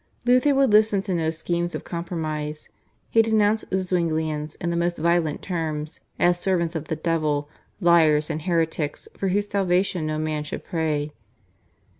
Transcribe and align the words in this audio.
Luther 0.25 0.55
would 0.55 0.71
listen 0.71 1.03
to 1.03 1.13
no 1.13 1.29
schemes 1.29 1.75
of 1.75 1.83
compromise. 1.83 2.69
He 3.11 3.21
denounced 3.21 3.69
the 3.69 3.77
Zwinglians 3.83 4.55
in 4.55 4.71
the 4.71 4.75
most 4.75 4.97
violent 4.97 5.43
terms, 5.43 5.99
as 6.17 6.39
servants 6.39 6.73
of 6.73 6.87
the 6.87 6.95
devil, 6.95 7.47
liars, 7.79 8.31
and 8.31 8.41
heretics 8.41 9.07
for 9.15 9.27
whose 9.27 9.47
salvation 9.47 10.07
no 10.07 10.17
man 10.17 10.43
should 10.43 10.63
pray. 10.65 11.11